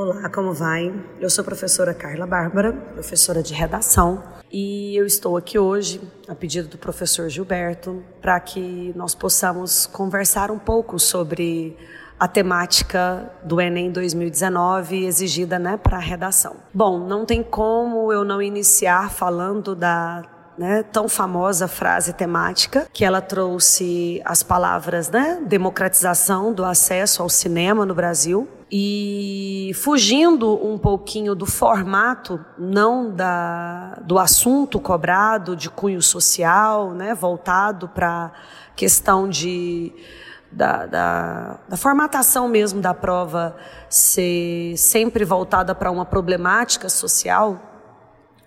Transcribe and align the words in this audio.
Olá, 0.00 0.28
como 0.28 0.52
vai? 0.52 0.94
Eu 1.18 1.28
sou 1.28 1.42
a 1.42 1.44
professora 1.44 1.92
Carla 1.92 2.24
Bárbara, 2.24 2.72
professora 2.72 3.42
de 3.42 3.52
redação, 3.52 4.22
e 4.48 4.96
eu 4.96 5.04
estou 5.04 5.36
aqui 5.36 5.58
hoje, 5.58 6.00
a 6.28 6.36
pedido 6.36 6.68
do 6.68 6.78
professor 6.78 7.28
Gilberto, 7.28 8.00
para 8.22 8.38
que 8.38 8.92
nós 8.94 9.12
possamos 9.12 9.86
conversar 9.86 10.52
um 10.52 10.58
pouco 10.58 11.00
sobre 11.00 11.76
a 12.16 12.28
temática 12.28 13.28
do 13.42 13.60
Enem 13.60 13.90
2019 13.90 15.04
exigida 15.04 15.58
né, 15.58 15.76
para 15.76 15.96
a 15.96 16.00
redação. 16.00 16.54
Bom, 16.72 17.00
não 17.00 17.26
tem 17.26 17.42
como 17.42 18.12
eu 18.12 18.24
não 18.24 18.40
iniciar 18.40 19.10
falando 19.10 19.74
da 19.74 20.22
né, 20.56 20.84
tão 20.92 21.08
famosa 21.08 21.66
frase 21.66 22.12
temática, 22.12 22.86
que 22.92 23.04
ela 23.04 23.20
trouxe 23.20 24.22
as 24.24 24.44
palavras 24.44 25.10
né, 25.10 25.42
democratização 25.44 26.52
do 26.52 26.64
acesso 26.64 27.20
ao 27.20 27.28
cinema 27.28 27.84
no 27.84 27.96
Brasil. 27.96 28.48
E 28.70 29.72
fugindo 29.74 30.62
um 30.62 30.76
pouquinho 30.76 31.34
do 31.34 31.46
formato, 31.46 32.44
não 32.58 33.10
da, 33.10 33.98
do 34.02 34.18
assunto 34.18 34.78
cobrado 34.78 35.56
de 35.56 35.70
cunho 35.70 36.02
social, 36.02 36.92
né, 36.92 37.14
voltado 37.14 37.88
para 37.88 38.30
questão 38.76 39.28
de 39.28 39.92
da, 40.50 40.86
da, 40.86 41.58
da, 41.68 41.76
formatação 41.76 42.48
mesmo 42.48 42.80
da 42.80 42.94
prova 42.94 43.56
ser 43.88 44.76
sempre 44.76 45.24
voltada 45.24 45.74
para 45.74 45.90
uma 45.90 46.06
problemática 46.06 46.88
social, 46.88 47.60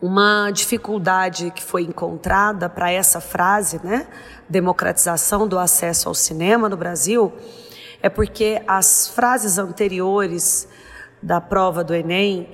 uma 0.02 0.50
dificuldade 0.50 1.52
que 1.52 1.64
foi 1.64 1.84
encontrada 1.84 2.68
para 2.68 2.92
essa 2.92 3.22
frase, 3.22 3.80
né, 3.84 4.08
democratização 4.50 5.48
do 5.48 5.60
acesso 5.60 6.10
ao 6.10 6.16
cinema 6.16 6.68
no 6.68 6.76
Brasil, 6.76 7.32
é 8.02 8.10
porque 8.10 8.62
as 8.68 9.08
frases 9.08 9.58
anteriores 9.58 10.68
da 11.22 11.40
prova 11.40 11.84
do 11.84 11.94
Enem 11.94 12.50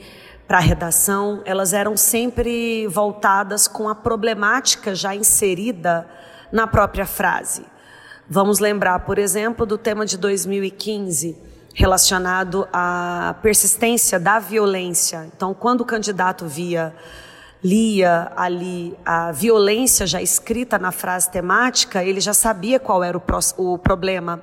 para 0.48 0.58
a 0.58 0.62
redação, 0.62 1.42
elas 1.46 1.74
eram 1.74 1.98
sempre 1.98 2.88
voltadas 2.88 3.68
com 3.68 3.90
a 3.90 3.96
problemática 3.96 4.96
já 4.96 5.14
inserida 5.16 6.08
na 6.52 6.66
própria 6.66 7.06
frase. 7.06 7.66
Vamos 8.30 8.60
lembrar, 8.60 9.00
por 9.00 9.18
exemplo, 9.18 9.66
do 9.66 9.78
tema 9.78 10.06
de 10.06 10.18
2015 10.18 11.38
relacionado 11.74 12.68
à 12.74 13.36
persistência 13.42 14.20
da 14.20 14.40
violência. 14.40 15.30
Então, 15.36 15.54
quando 15.54 15.82
o 15.82 15.86
candidato 15.86 16.46
via 16.46 16.94
lia 17.64 18.32
ali 18.36 18.96
a 19.04 19.32
violência 19.32 20.06
já 20.06 20.22
escrita 20.22 20.78
na 20.78 20.92
frase 20.92 21.30
temática, 21.30 22.04
ele 22.04 22.20
já 22.20 22.34
sabia 22.34 22.80
qual 22.80 23.04
era 23.04 23.18
o, 23.18 23.22
o 23.58 23.78
problema 23.78 24.42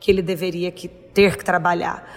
que 0.00 0.10
ele 0.10 0.22
deveria 0.22 0.70
que, 0.70 0.88
ter 0.88 1.36
que 1.36 1.44
trabalhar. 1.44 2.08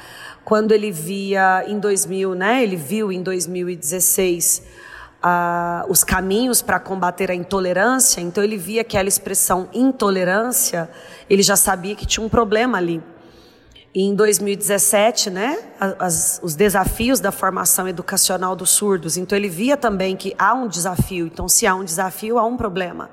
Quando 0.44 0.72
ele 0.72 0.92
via 0.92 1.64
em 1.68 1.80
2000, 1.80 2.36
né, 2.36 2.64
ele 2.64 2.76
viu 2.76 3.12
em 3.12 3.22
2016 3.22 4.64
uh, 5.24 5.92
os 5.92 6.04
caminhos 6.04 6.62
para 6.62 6.80
combater 6.80 7.30
a 7.30 7.36
intolerância, 7.36 8.22
então 8.22 8.44
ele 8.44 8.58
via 8.58 8.82
aquela 8.82 9.08
expressão 9.08 9.70
intolerância, 9.74 10.90
ele 11.30 11.44
já 11.44 11.56
sabia 11.56 11.96
que 11.96 12.06
tinha 12.06 12.26
um 12.26 12.30
problema 12.30 12.78
ali. 12.78 13.02
E 13.94 14.04
em 14.04 14.14
2017, 14.14 15.32
né, 15.32 15.58
as, 15.98 16.40
os 16.44 16.56
desafios 16.56 17.20
da 17.20 17.32
formação 17.32 17.88
educacional 17.88 18.56
dos 18.56 18.70
surdos. 18.70 19.18
Então 19.18 19.36
ele 19.36 19.50
via 19.50 19.76
também 19.76 20.16
que 20.16 20.36
há 20.38 20.54
um 20.54 20.68
desafio. 20.68 21.26
Então, 21.26 21.50
se 21.50 21.66
há 21.66 21.74
um 21.74 21.84
desafio, 21.84 22.38
há 22.38 22.46
um 22.46 22.56
problema. 22.56 23.10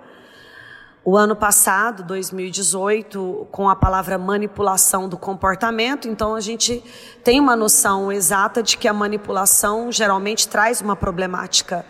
O 1.09 1.17
ano 1.17 1.37
passado, 1.37 2.03
2018, 2.03 3.47
com 3.53 3.69
a 3.69 3.77
palavra 3.77 4.19
manipulação 4.19 5.09
do 5.09 5.17
comportamento, 5.17 6.09
então 6.09 6.35
a 6.35 6.41
gente 6.41 6.83
tem 7.23 7.39
uma 7.39 7.55
noção 7.55 8.11
exata 8.11 8.61
de 8.61 8.77
que 8.77 8.89
a 8.89 8.93
manipulação 8.93 9.93
geralmente 9.93 10.49
traz 10.49 10.81
uma 10.81 10.97
problemática 10.97 11.87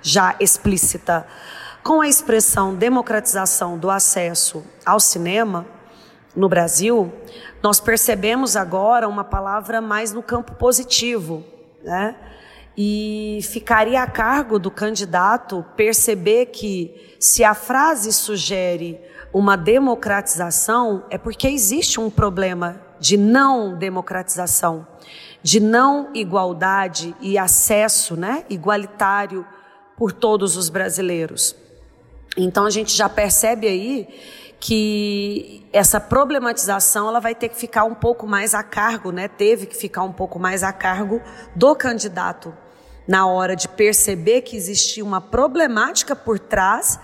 já 0.00 0.36
explícita. 0.38 1.26
Com 1.82 2.00
a 2.00 2.06
expressão 2.06 2.72
democratização 2.72 3.76
do 3.76 3.90
acesso 3.90 4.62
ao 4.86 5.00
cinema 5.00 5.66
no 6.36 6.48
Brasil, 6.48 7.12
nós 7.60 7.80
percebemos 7.80 8.54
agora 8.54 9.08
uma 9.08 9.24
palavra 9.24 9.80
mais 9.80 10.12
no 10.12 10.22
campo 10.22 10.54
positivo, 10.54 11.44
né? 11.82 12.14
E 12.76 13.40
ficaria 13.42 14.02
a 14.02 14.06
cargo 14.06 14.58
do 14.58 14.70
candidato 14.70 15.64
perceber 15.76 16.46
que, 16.46 17.14
se 17.18 17.44
a 17.44 17.54
frase 17.54 18.12
sugere 18.12 19.00
uma 19.32 19.56
democratização, 19.56 21.04
é 21.10 21.18
porque 21.18 21.48
existe 21.48 22.00
um 22.00 22.10
problema 22.10 22.80
de 22.98 23.16
não 23.16 23.76
democratização, 23.76 24.86
de 25.42 25.60
não 25.60 26.10
igualdade 26.14 27.14
e 27.20 27.38
acesso 27.38 28.16
né, 28.16 28.44
igualitário 28.50 29.46
por 29.96 30.12
todos 30.12 30.56
os 30.56 30.68
brasileiros. 30.68 31.56
Então 32.36 32.64
a 32.64 32.70
gente 32.70 32.96
já 32.96 33.08
percebe 33.08 33.66
aí 33.66 34.08
que 34.60 35.66
essa 35.72 35.98
problematização 35.98 37.08
ela 37.08 37.18
vai 37.18 37.34
ter 37.34 37.48
que 37.48 37.56
ficar 37.56 37.84
um 37.84 37.94
pouco 37.94 38.26
mais 38.26 38.54
a 38.54 38.62
cargo, 38.62 39.10
né? 39.10 39.26
Teve 39.26 39.64
que 39.64 39.74
ficar 39.74 40.02
um 40.02 40.12
pouco 40.12 40.38
mais 40.38 40.62
a 40.62 40.70
cargo 40.70 41.20
do 41.56 41.74
candidato 41.74 42.54
na 43.08 43.26
hora 43.26 43.56
de 43.56 43.66
perceber 43.66 44.42
que 44.42 44.56
existia 44.56 45.02
uma 45.02 45.20
problemática 45.20 46.14
por 46.14 46.38
trás 46.38 47.00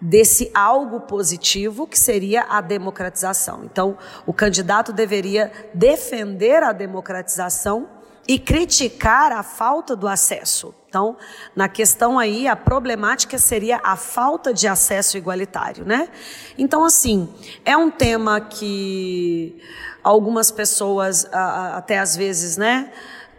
desse 0.00 0.50
algo 0.54 1.00
positivo 1.00 1.86
que 1.86 1.98
seria 1.98 2.44
a 2.48 2.60
democratização. 2.60 3.64
Então, 3.64 3.98
o 4.24 4.32
candidato 4.32 4.92
deveria 4.92 5.52
defender 5.74 6.62
a 6.62 6.72
democratização 6.72 7.88
e 8.26 8.38
criticar 8.38 9.32
a 9.32 9.42
falta 9.42 9.96
do 9.96 10.06
acesso. 10.06 10.74
Então, 10.88 11.16
na 11.56 11.68
questão 11.68 12.18
aí, 12.18 12.46
a 12.46 12.54
problemática 12.54 13.38
seria 13.38 13.80
a 13.82 13.96
falta 13.96 14.52
de 14.52 14.68
acesso 14.68 15.16
igualitário, 15.16 15.84
né? 15.84 16.08
Então, 16.56 16.84
assim, 16.84 17.28
é 17.64 17.76
um 17.76 17.90
tema 17.90 18.40
que 18.40 19.58
algumas 20.04 20.50
pessoas, 20.50 21.26
até 21.32 21.98
às 21.98 22.14
vezes, 22.14 22.56
né, 22.56 22.92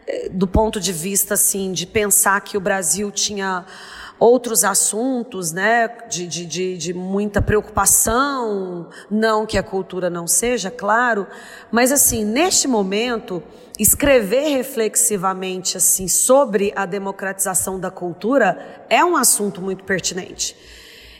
eh, 0.07 0.29
do 0.29 0.47
ponto 0.47 0.79
de 0.79 0.91
vista 0.91 1.35
assim 1.35 1.71
de 1.71 1.85
pensar 1.85 2.41
que 2.41 2.57
o 2.57 2.59
Brasil 2.59 3.11
tinha 3.11 3.65
outros 4.19 4.63
assuntos, 4.63 5.51
né, 5.51 5.89
de, 6.09 6.25
de, 6.25 6.45
de, 6.45 6.77
de, 6.77 6.93
muita 6.93 7.41
preocupação, 7.41 8.89
não 9.11 9.45
que 9.45 9.57
a 9.57 9.63
cultura 9.63 10.09
não 10.09 10.27
seja, 10.27 10.71
claro, 10.71 11.27
mas 11.69 11.91
assim, 11.91 12.23
neste 12.23 12.67
momento, 12.67 13.43
escrever 13.79 14.55
reflexivamente 14.55 15.77
assim 15.77 16.07
sobre 16.07 16.71
a 16.75 16.85
democratização 16.85 17.79
da 17.79 17.89
cultura 17.89 18.85
é 18.89 19.03
um 19.03 19.15
assunto 19.15 19.61
muito 19.61 19.83
pertinente. 19.83 20.55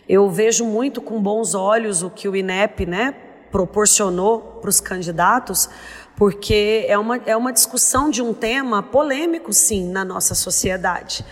Eu 0.07 0.29
vejo 0.29 0.65
muito 0.65 1.01
com 1.01 1.21
bons 1.21 1.55
olhos 1.55 2.03
o 2.03 2.09
que 2.09 2.27
o 2.27 2.35
INEP, 2.35 2.85
né, 2.85 3.15
proporcionou 3.51 4.39
para 4.61 4.69
os 4.69 4.79
candidatos, 4.79 5.69
porque 6.15 6.85
é 6.87 6.97
uma, 6.97 7.17
é 7.25 7.35
uma 7.35 7.53
discussão 7.53 8.09
de 8.09 8.21
um 8.21 8.33
tema 8.33 8.83
polêmico, 8.83 9.53
sim, 9.53 9.89
na 9.89 10.03
nossa 10.03 10.35
sociedade. 10.35 11.25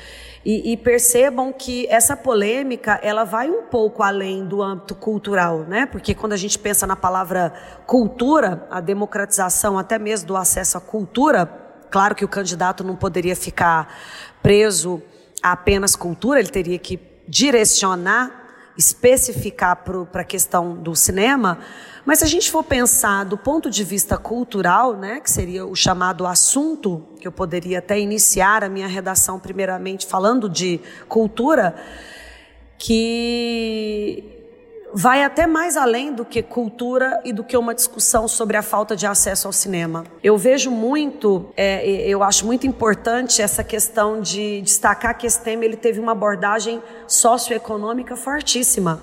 E, 0.43 0.73
e, 0.73 0.77
percebam 0.77 1.53
que 1.53 1.85
essa 1.87 2.17
polêmica 2.17 2.99
ela 3.03 3.23
vai 3.23 3.49
um 3.49 3.63
pouco 3.63 4.01
além 4.01 4.43
do 4.43 4.63
âmbito 4.63 4.95
cultural, 4.95 5.59
né? 5.59 5.85
Porque 5.85 6.15
quando 6.15 6.33
a 6.33 6.37
gente 6.37 6.57
pensa 6.57 6.87
na 6.87 6.95
palavra 6.95 7.53
cultura, 7.85 8.65
a 8.71 8.81
democratização 8.81 9.77
até 9.77 9.99
mesmo 9.99 10.27
do 10.27 10.35
acesso 10.35 10.79
à 10.79 10.81
cultura, 10.81 11.45
claro 11.91 12.15
que 12.15 12.25
o 12.25 12.27
candidato 12.27 12.83
não 12.83 12.95
poderia 12.95 13.35
ficar 13.35 13.95
preso 14.41 14.99
a 15.43 15.51
apenas 15.51 15.95
cultura, 15.95 16.39
ele 16.39 16.49
teria 16.49 16.79
que 16.79 16.99
direcionar 17.27 18.40
especificar 18.81 19.83
para 20.11 20.21
a 20.21 20.25
questão 20.25 20.75
do 20.75 20.95
cinema, 20.95 21.59
mas 22.03 22.19
se 22.19 22.25
a 22.25 22.27
gente 22.27 22.49
for 22.49 22.63
pensar 22.63 23.23
do 23.23 23.37
ponto 23.37 23.69
de 23.69 23.83
vista 23.83 24.17
cultural, 24.17 24.97
né, 24.97 25.19
que 25.19 25.29
seria 25.29 25.65
o 25.65 25.75
chamado 25.75 26.25
assunto, 26.25 27.07
que 27.19 27.27
eu 27.27 27.31
poderia 27.31 27.77
até 27.77 27.99
iniciar 27.99 28.63
a 28.63 28.69
minha 28.69 28.87
redação 28.87 29.39
primeiramente 29.39 30.07
falando 30.07 30.49
de 30.49 30.79
cultura, 31.07 31.75
que 32.77 34.30
vai 34.93 35.23
até 35.23 35.47
mais 35.47 35.77
além 35.77 36.13
do 36.13 36.25
que 36.25 36.41
cultura 36.41 37.21
e 37.23 37.33
do 37.33 37.43
que 37.43 37.55
uma 37.57 37.73
discussão 37.73 38.27
sobre 38.27 38.57
a 38.57 38.61
falta 38.61 38.95
de 38.95 39.05
acesso 39.05 39.47
ao 39.47 39.53
cinema. 39.53 40.03
Eu 40.23 40.37
vejo 40.37 40.71
muito, 40.71 41.51
é, 41.55 41.85
eu 42.07 42.23
acho 42.23 42.45
muito 42.45 42.67
importante 42.67 43.41
essa 43.41 43.63
questão 43.63 44.21
de 44.21 44.61
destacar 44.61 45.17
que 45.17 45.25
esse 45.27 45.41
tema 45.41 45.65
ele 45.65 45.77
teve 45.77 45.99
uma 45.99 46.11
abordagem 46.11 46.81
socioeconômica 47.07 48.15
fortíssima. 48.15 49.01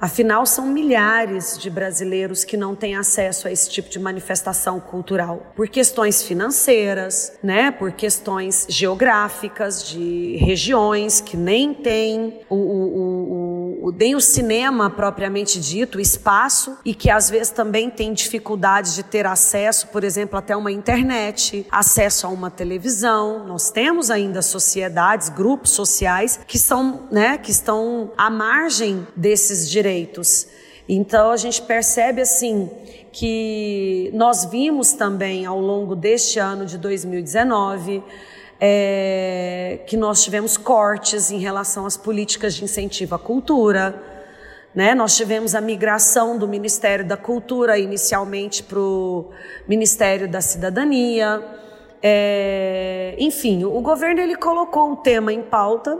Afinal, 0.00 0.44
são 0.44 0.66
milhares 0.66 1.56
de 1.56 1.70
brasileiros 1.70 2.44
que 2.44 2.56
não 2.56 2.74
têm 2.74 2.94
acesso 2.94 3.48
a 3.48 3.52
esse 3.52 3.70
tipo 3.70 3.88
de 3.88 3.98
manifestação 3.98 4.78
cultural, 4.78 5.52
por 5.54 5.66
questões 5.68 6.22
financeiras, 6.22 7.32
né, 7.42 7.70
por 7.70 7.92
questões 7.92 8.66
geográficas, 8.68 9.88
de 9.88 10.36
regiões 10.36 11.22
que 11.22 11.36
nem 11.36 11.72
têm 11.72 12.40
o, 12.50 12.54
o, 12.54 13.00
o 13.00 13.53
o, 13.80 13.92
nem 13.92 14.14
o 14.14 14.20
cinema 14.20 14.88
propriamente 14.90 15.60
dito, 15.60 15.98
o 15.98 16.00
espaço, 16.00 16.76
e 16.84 16.94
que 16.94 17.10
às 17.10 17.30
vezes 17.30 17.50
também 17.50 17.90
tem 17.90 18.12
dificuldade 18.12 18.94
de 18.94 19.02
ter 19.02 19.26
acesso, 19.26 19.88
por 19.88 20.04
exemplo, 20.04 20.38
até 20.38 20.56
uma 20.56 20.72
internet, 20.72 21.66
acesso 21.70 22.26
a 22.26 22.30
uma 22.30 22.50
televisão. 22.50 23.46
Nós 23.46 23.70
temos 23.70 24.10
ainda 24.10 24.42
sociedades, 24.42 25.28
grupos 25.28 25.70
sociais 25.70 26.40
que 26.46 26.58
são, 26.58 27.08
né, 27.10 27.38
que 27.38 27.50
estão 27.50 28.12
à 28.16 28.30
margem 28.30 29.06
desses 29.16 29.68
direitos. 29.68 30.46
Então 30.88 31.30
a 31.30 31.36
gente 31.36 31.62
percebe 31.62 32.20
assim 32.20 32.70
que 33.10 34.10
nós 34.12 34.44
vimos 34.44 34.92
também 34.92 35.46
ao 35.46 35.60
longo 35.60 35.94
deste 35.94 36.38
ano 36.38 36.66
de 36.66 36.76
2019 36.76 38.02
é, 38.60 39.80
que 39.86 39.96
nós 39.96 40.22
tivemos 40.22 40.56
cortes 40.56 41.30
em 41.30 41.38
relação 41.38 41.86
às 41.86 41.96
políticas 41.96 42.54
de 42.54 42.64
incentivo 42.64 43.14
à 43.14 43.18
cultura. 43.18 44.00
Né? 44.74 44.94
Nós 44.94 45.16
tivemos 45.16 45.54
a 45.54 45.60
migração 45.60 46.38
do 46.38 46.48
Ministério 46.48 47.06
da 47.06 47.16
Cultura 47.16 47.78
inicialmente 47.78 48.62
para 48.62 48.78
o 48.78 49.30
Ministério 49.68 50.28
da 50.28 50.40
Cidadania. 50.40 51.42
É, 52.02 53.14
enfim, 53.18 53.64
o 53.64 53.80
governo 53.80 54.20
ele 54.20 54.36
colocou 54.36 54.92
o 54.92 54.96
tema 54.96 55.32
em 55.32 55.42
pauta 55.42 55.98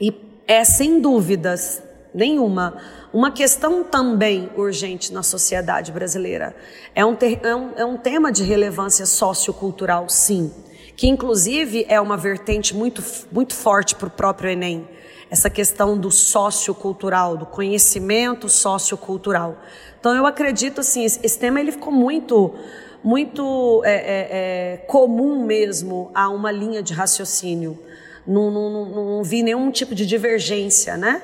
e 0.00 0.14
é 0.46 0.64
sem 0.64 1.00
dúvidas 1.00 1.82
nenhuma 2.12 2.78
uma 3.12 3.30
questão 3.30 3.84
também 3.84 4.50
urgente 4.56 5.12
na 5.12 5.22
sociedade 5.22 5.92
brasileira. 5.92 6.54
É 6.94 7.04
um, 7.04 7.14
ter, 7.14 7.40
é 7.42 7.54
um, 7.54 7.70
é 7.76 7.84
um 7.84 7.96
tema 7.96 8.30
de 8.32 8.44
relevância 8.44 9.04
sociocultural, 9.04 10.08
sim 10.08 10.52
que 11.00 11.08
inclusive 11.08 11.86
é 11.88 11.98
uma 11.98 12.14
vertente 12.14 12.76
muito, 12.76 13.02
muito 13.32 13.54
forte 13.54 13.94
para 13.94 14.08
o 14.08 14.10
próprio 14.10 14.50
Enem, 14.50 14.86
essa 15.30 15.48
questão 15.48 15.96
do 15.96 16.10
sociocultural, 16.10 17.38
do 17.38 17.46
conhecimento 17.46 18.50
sociocultural. 18.50 19.56
Então 19.98 20.14
eu 20.14 20.26
acredito 20.26 20.82
assim, 20.82 21.02
esse, 21.02 21.38
tema 21.38 21.58
ele 21.58 21.72
ficou 21.72 21.90
muito 21.90 22.54
muito 23.02 23.80
é, 23.82 23.94
é, 23.94 24.28
é, 24.30 24.76
comum 24.86 25.42
mesmo 25.42 26.10
a 26.14 26.28
uma 26.28 26.52
linha 26.52 26.82
de 26.82 26.92
raciocínio. 26.92 27.78
Não, 28.26 28.50
não, 28.50 28.70
não, 28.70 29.16
não, 29.16 29.22
vi 29.22 29.42
nenhum 29.42 29.70
tipo 29.70 29.94
de 29.94 30.04
divergência, 30.04 30.98
né? 30.98 31.22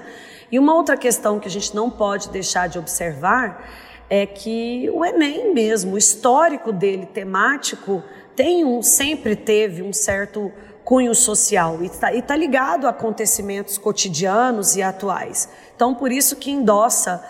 E 0.51 0.59
uma 0.59 0.75
outra 0.75 0.97
questão 0.97 1.39
que 1.39 1.49
a 1.49 1.51
gente 1.51 1.77
não 1.77 1.91
pode 1.91 2.31
deixar 2.31 2.67
de 2.67 2.79
observar 2.79 3.69
é 4.09 4.25
que 4.25 4.89
o 4.91 5.05
Enem 5.05 5.53
mesmo, 5.53 5.97
o 5.97 5.99
histórico 5.99 6.73
dele 6.73 7.05
temático, 7.05 8.03
tem 8.37 8.65
um, 8.65 8.83
sempre 8.83 9.35
teve 9.35 9.83
um 9.83 9.93
certo 9.93 10.53
cunho 10.85 11.15
social 11.15 11.83
e 11.83 11.87
está 11.87 12.13
tá 12.23 12.37
ligado 12.37 12.87
a 12.87 12.91
acontecimentos 12.91 13.79
cotidianos 13.79 14.77
e 14.77 14.83
atuais. 14.83 15.49
Então, 15.75 15.95
por 15.95 16.13
isso 16.13 16.37
que 16.37 16.51
endossa 16.51 17.25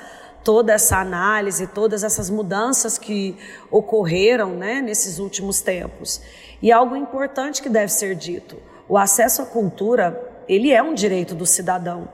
toda 0.45 0.73
essa 0.73 0.99
análise, 0.99 1.67
todas 1.67 2.05
essas 2.05 2.29
mudanças 2.29 2.99
que 2.99 3.37
ocorreram 3.71 4.51
né, 4.57 4.83
nesses 4.83 5.19
últimos 5.19 5.61
tempos. 5.61 6.21
E 6.61 6.71
algo 6.71 6.95
importante 6.97 7.63
que 7.63 7.69
deve 7.69 7.93
ser 7.93 8.15
dito: 8.15 8.57
o 8.89 8.99
acesso 8.99 9.43
à 9.43 9.47
cultura 9.47 10.35
ele 10.49 10.73
é 10.73 10.83
um 10.83 10.95
direito 10.95 11.35
do 11.35 11.47
cidadão. 11.47 12.09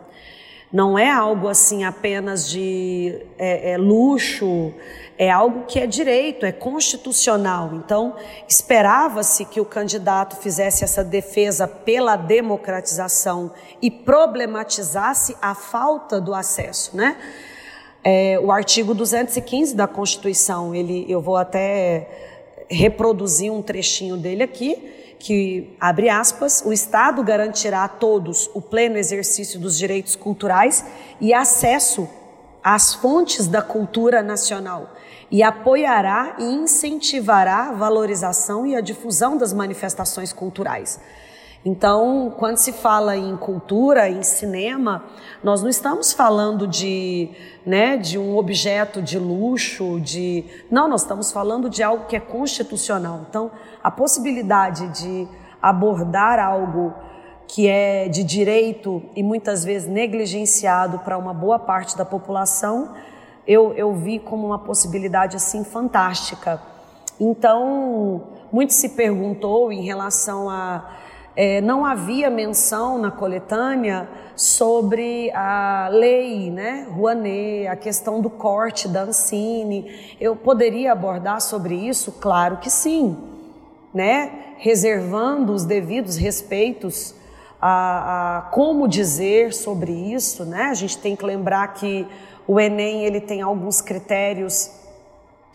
Não 0.72 0.98
é 0.98 1.10
algo 1.10 1.48
assim 1.48 1.84
apenas 1.84 2.48
de 2.48 3.20
é, 3.38 3.72
é, 3.72 3.76
luxo, 3.76 4.72
é 5.18 5.30
algo 5.30 5.66
que 5.66 5.78
é 5.78 5.86
direito, 5.86 6.46
é 6.46 6.50
constitucional. 6.50 7.72
Então, 7.74 8.16
esperava-se 8.48 9.44
que 9.44 9.60
o 9.60 9.66
candidato 9.66 10.36
fizesse 10.36 10.82
essa 10.82 11.04
defesa 11.04 11.68
pela 11.68 12.16
democratização 12.16 13.52
e 13.82 13.90
problematizasse 13.90 15.36
a 15.42 15.54
falta 15.54 16.18
do 16.18 16.34
acesso, 16.34 16.96
né? 16.96 17.18
É, 18.02 18.40
o 18.42 18.50
artigo 18.50 18.94
215 18.94 19.76
da 19.76 19.86
Constituição, 19.86 20.74
ele, 20.74 21.04
eu 21.08 21.20
vou 21.20 21.36
até 21.36 22.08
reproduzir 22.68 23.52
um 23.52 23.62
trechinho 23.62 24.16
dele 24.16 24.42
aqui, 24.42 25.01
que 25.22 25.76
abre 25.78 26.08
aspas, 26.08 26.64
o 26.66 26.72
Estado 26.72 27.22
garantirá 27.22 27.84
a 27.84 27.88
todos 27.88 28.50
o 28.54 28.60
pleno 28.60 28.98
exercício 28.98 29.60
dos 29.60 29.78
direitos 29.78 30.16
culturais 30.16 30.84
e 31.20 31.32
acesso 31.32 32.08
às 32.62 32.92
fontes 32.94 33.46
da 33.46 33.62
cultura 33.62 34.20
nacional 34.20 34.90
e 35.30 35.40
apoiará 35.40 36.34
e 36.40 36.42
incentivará 36.42 37.68
a 37.68 37.72
valorização 37.72 38.66
e 38.66 38.74
a 38.74 38.80
difusão 38.80 39.36
das 39.36 39.52
manifestações 39.52 40.32
culturais. 40.32 40.98
Então, 41.64 42.32
quando 42.36 42.56
se 42.56 42.72
fala 42.72 43.16
em 43.16 43.36
cultura, 43.36 44.08
em 44.08 44.22
cinema, 44.22 45.04
nós 45.44 45.62
não 45.62 45.68
estamos 45.68 46.12
falando 46.12 46.66
de, 46.66 47.28
né, 47.64 47.96
de 47.96 48.18
um 48.18 48.36
objeto 48.36 49.00
de 49.00 49.18
luxo, 49.18 50.00
de 50.00 50.44
não, 50.70 50.88
nós 50.88 51.02
estamos 51.02 51.30
falando 51.30 51.70
de 51.70 51.82
algo 51.82 52.06
que 52.06 52.16
é 52.16 52.20
constitucional. 52.20 53.26
Então, 53.28 53.50
a 53.82 53.90
possibilidade 53.90 54.88
de 55.00 55.28
abordar 55.60 56.40
algo 56.40 56.92
que 57.46 57.68
é 57.68 58.08
de 58.08 58.24
direito 58.24 59.02
e 59.14 59.22
muitas 59.22 59.64
vezes 59.64 59.88
negligenciado 59.88 60.98
para 61.00 61.16
uma 61.16 61.32
boa 61.32 61.58
parte 61.58 61.96
da 61.96 62.04
população 62.04 62.92
eu, 63.46 63.72
eu 63.72 63.92
vi 63.94 64.18
como 64.18 64.46
uma 64.46 64.58
possibilidade 64.58 65.36
assim 65.36 65.64
fantástica. 65.64 66.60
Então, 67.18 68.22
muito 68.52 68.72
se 68.72 68.90
perguntou 68.90 69.72
em 69.72 69.82
relação 69.82 70.48
a. 70.48 70.98
É, 71.34 71.62
não 71.62 71.84
havia 71.84 72.28
menção 72.28 72.98
na 72.98 73.10
coletânea 73.10 74.06
sobre 74.36 75.30
a 75.32 75.88
lei, 75.90 76.50
né, 76.50 76.86
Rouanet, 76.90 77.66
a 77.68 77.76
questão 77.76 78.20
do 78.20 78.28
corte 78.28 78.86
da 78.86 79.02
Ancine. 79.02 80.16
Eu 80.20 80.36
poderia 80.36 80.92
abordar 80.92 81.40
sobre 81.40 81.74
isso? 81.74 82.12
Claro 82.12 82.58
que 82.58 82.68
sim, 82.68 83.16
né, 83.94 84.54
reservando 84.58 85.54
os 85.54 85.64
devidos 85.64 86.16
respeitos 86.16 87.14
a, 87.60 88.38
a 88.38 88.40
como 88.50 88.86
dizer 88.86 89.54
sobre 89.54 89.92
isso, 89.92 90.44
né? 90.44 90.64
A 90.64 90.74
gente 90.74 90.98
tem 90.98 91.14
que 91.14 91.24
lembrar 91.24 91.68
que 91.74 92.06
o 92.46 92.58
Enem 92.58 93.04
ele 93.04 93.20
tem 93.20 93.40
alguns 93.40 93.80
critérios 93.80 94.70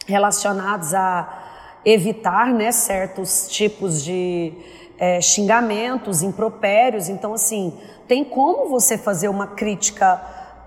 relacionados 0.08 0.94
a 0.94 1.44
evitar 1.84 2.54
né, 2.54 2.72
certos 2.72 3.48
tipos 3.50 4.04
de 4.04 4.54
é, 4.98 5.22
xingamentos, 5.22 6.22
impropérios. 6.22 7.10
Então, 7.10 7.34
assim, 7.34 7.78
tem 8.08 8.24
como 8.24 8.70
você 8.70 8.98
fazer 8.98 9.30
uma 9.30 9.48
crítica 9.48 10.22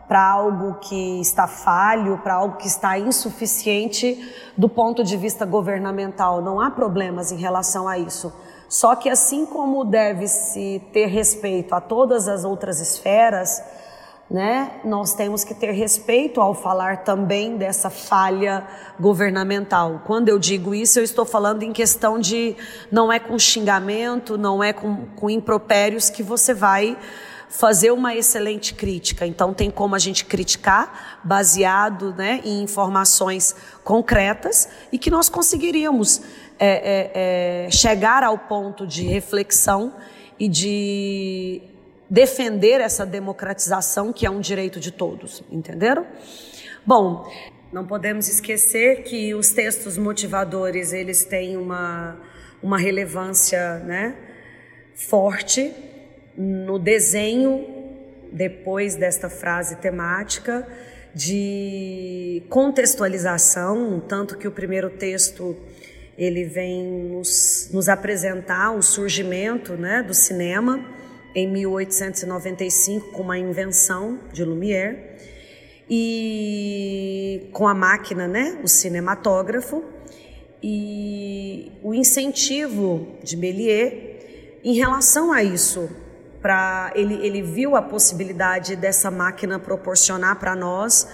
para 0.09 0.29
algo 0.29 0.75
que 0.81 1.21
está 1.21 1.47
falho, 1.47 2.19
para 2.19 2.35
algo 2.35 2.57
que 2.57 2.67
está 2.67 2.99
insuficiente 2.99 4.19
do 4.57 4.69
ponto 4.69 5.05
de 5.05 5.17
vista 5.17 5.47
governamental. 5.47 6.43
Não 6.43 6.61
há 6.61 6.69
problemas 6.71 7.31
em 7.31 7.37
relação 7.37 7.87
a 7.87 7.97
isso. 7.97 8.33
Só 8.69 8.97
que 8.97 9.09
assim 9.09 9.47
como 9.47 9.85
deve-se 9.85 10.83
ter 10.93 11.07
respeito 11.07 11.75
a 11.75 11.81
todas 11.81 12.29
as 12.29 12.45
outras 12.45 12.81
esferas, 12.81 13.63
né? 14.31 14.81
Nós 14.85 15.13
temos 15.13 15.43
que 15.43 15.53
ter 15.53 15.73
respeito 15.73 16.41
ao 16.41 16.55
falar 16.55 16.99
também 16.99 17.57
dessa 17.57 17.91
falha 17.91 18.65
governamental. 18.99 20.03
Quando 20.07 20.29
eu 20.29 20.39
digo 20.39 20.73
isso, 20.73 21.01
eu 21.01 21.03
estou 21.03 21.25
falando 21.25 21.65
em 21.65 21.73
questão 21.73 22.17
de 22.17 22.57
não 22.93 23.13
é 23.13 23.19
com 23.19 23.37
xingamento, 23.37 24.39
não 24.39 24.63
é 24.63 24.73
com, 24.73 25.07
com 25.17 25.29
impropérios 25.29 26.09
que 26.09 26.23
você 26.23 26.55
vai 26.55 26.97
fazer 27.49 27.91
uma 27.91 28.15
excelente 28.15 28.73
crítica. 28.73 29.27
Então 29.27 29.53
tem 29.53 29.69
como 29.69 29.97
a 29.97 29.99
gente 29.99 30.25
criticar 30.25 31.21
baseado 31.25 32.15
né, 32.15 32.41
em 32.45 32.63
informações 32.63 33.57
concretas 33.83 34.69
e 34.93 34.99
que 34.99 35.11
nós 35.11 35.29
conseguiríamos 35.29 36.23
é, 36.57 36.69
é, 36.69 37.67
é, 37.67 37.71
chegar 37.73 38.23
ao 38.23 38.39
ponto 38.39 38.87
de 38.87 39.03
reflexão 39.03 39.93
e 40.39 40.49
de 40.49 41.63
defender 42.11 42.81
essa 42.81 43.07
democratização 43.07 44.13
que 44.13 44.27
é 44.27 44.31
um 44.31 44.41
direito 44.41 44.81
de 44.81 44.91
todos, 44.91 45.45
entenderam? 45.51 46.05
Bom, 46.85 47.31
não 47.73 47.87
podemos 47.87 48.29
esquecer 48.29 49.05
que 49.05 49.33
os 49.33 49.51
textos 49.51 49.97
motivadores 49.97 50.93
eles 50.93 51.25
têm 51.25 51.57
uma, 51.57 52.21
uma 52.61 52.77
relevância 52.77 53.79
né, 53.79 54.17
forte 54.93 55.73
no 56.37 56.79
desenho 56.79 57.65
depois 58.33 58.97
desta 58.97 59.29
frase 59.29 59.77
temática 59.77 60.67
de 61.15 62.43
contextualização, 62.49 64.01
tanto 64.01 64.37
que 64.37 64.49
o 64.49 64.53
primeiro 64.53 64.91
texto 64.91 65.57
ele 66.17 66.45
vem 66.45 66.85
nos, 66.85 67.71
nos 67.73 67.89
apresentar 67.89 68.73
o 68.73 68.83
surgimento 68.83 69.75
né, 69.75 70.03
do 70.03 70.15
cinema 70.15 70.85
em 71.35 71.47
1895 71.47 73.13
com 73.13 73.23
uma 73.23 73.39
invenção 73.39 74.19
de 74.33 74.45
Lumière 74.45 75.17
e 75.89 77.49
com 77.53 77.67
a 77.67 77.75
máquina, 77.75 78.29
né, 78.29 78.61
o 78.63 78.69
cinematógrafo 78.69 79.85
e 80.63 81.73
o 81.83 81.95
incentivo 81.95 83.19
de 83.23 83.37
Méliès 83.37 84.11
em 84.63 84.75
relação 84.75 85.33
a 85.33 85.43
isso, 85.43 85.89
para 86.43 86.93
ele, 86.95 87.15
ele 87.27 87.43
viu 87.43 87.77
a 87.77 87.83
possibilidade 87.83 88.77
dessa 88.77 89.11
máquina 89.11 89.59
proporcionar 89.59 90.39
para 90.39 90.55
nós 90.55 91.09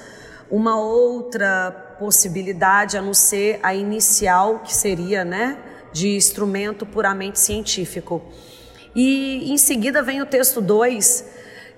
uma 0.50 0.80
outra 0.80 1.96
possibilidade 1.98 2.96
a 2.96 3.02
não 3.02 3.14
ser 3.14 3.58
a 3.62 3.74
inicial 3.74 4.60
que 4.60 4.74
seria, 4.74 5.24
né, 5.24 5.58
de 5.92 6.16
instrumento 6.16 6.84
puramente 6.84 7.38
científico. 7.40 8.22
E 8.96 9.52
em 9.52 9.58
seguida 9.58 10.02
vem 10.02 10.22
o 10.22 10.26
texto 10.26 10.58
2, 10.62 11.26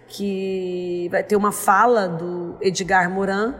que 0.06 1.08
vai 1.10 1.25
ter 1.25 1.34
uma 1.34 1.50
fala 1.50 2.06
do 2.06 2.56
Edgar 2.60 3.10
Morin 3.10 3.54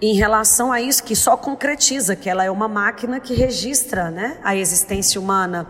em 0.00 0.14
relação 0.14 0.72
a 0.72 0.80
isso 0.80 1.04
que 1.04 1.14
só 1.14 1.36
concretiza 1.36 2.16
que 2.16 2.30
ela 2.30 2.42
é 2.44 2.50
uma 2.50 2.66
máquina 2.66 3.20
que 3.20 3.34
registra, 3.34 4.10
né, 4.10 4.38
a 4.42 4.56
existência 4.56 5.20
humana 5.20 5.68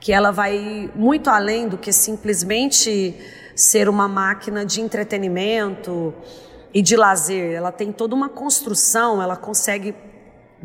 que 0.00 0.10
ela 0.10 0.30
vai 0.30 0.90
muito 0.94 1.28
além 1.28 1.68
do 1.68 1.76
que 1.76 1.92
simplesmente 1.92 3.14
ser 3.54 3.86
uma 3.86 4.08
máquina 4.08 4.64
de 4.64 4.80
entretenimento 4.80 6.14
e 6.72 6.80
de 6.80 6.96
lazer. 6.96 7.52
Ela 7.52 7.70
tem 7.70 7.92
toda 7.92 8.14
uma 8.14 8.30
construção, 8.30 9.20
ela 9.20 9.36
consegue 9.36 9.94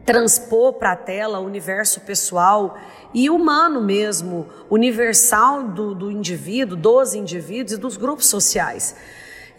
transpor 0.06 0.74
para 0.74 0.92
a 0.92 0.96
tela 0.96 1.40
o 1.40 1.46
universo 1.46 2.02
pessoal 2.02 2.78
e 3.14 3.30
humano 3.30 3.82
mesmo, 3.82 4.48
universal 4.70 5.64
do, 5.64 5.96
do 5.96 6.12
indivíduo, 6.12 6.78
dos 6.78 7.14
indivíduos 7.14 7.74
e 7.74 7.78
dos 7.78 7.98
grupos 7.98 8.28
sociais. 8.28 8.96